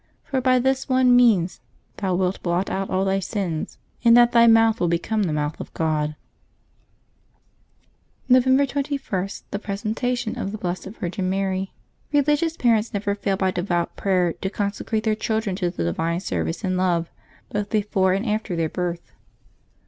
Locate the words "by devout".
13.37-13.95